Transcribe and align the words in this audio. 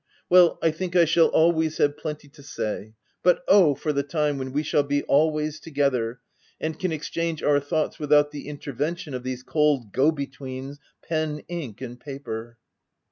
Well, 0.31 0.57
I 0.63 0.71
think 0.71 0.95
I 0.95 1.05
shall 1.05 1.27
always 1.27 1.77
have 1.77 1.95
plenty 1.95 2.27
to 2.27 2.41
say— 2.41 2.95
But 3.23 3.43
O! 3.47 3.75
for 3.75 3.93
the 3.93 4.01
time 4.01 4.39
when 4.39 4.51
we 4.51 4.63
shall 4.63 4.81
be 4.81 5.03
al 5.07 5.29
ways 5.29 5.59
together, 5.59 6.21
and 6.59 6.79
can 6.79 6.91
exchange 6.91 7.43
our 7.43 7.59
thoughts 7.59 7.99
without 7.99 8.31
the 8.31 8.47
intervention 8.47 9.13
of 9.13 9.21
these 9.21 9.43
cold 9.43 9.93
go 9.93 10.11
be 10.11 10.25
tweens, 10.25 10.79
pen, 11.07 11.43
ink, 11.47 11.81
and 11.81 11.99
paper 11.99 12.57